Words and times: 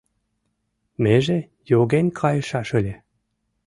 Меже 1.03 1.37
йоген 1.69 2.07
кайышаш 2.19 2.69
ыле. 2.79 2.95